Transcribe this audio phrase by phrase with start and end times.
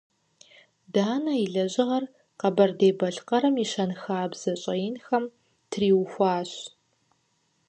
[0.93, 2.03] Данэ и лэжьыгъэр
[2.39, 5.25] Къэбэрдей-Балъкъэрым и щэнхабзэ щӀэинхэм
[5.71, 6.51] триухуащ.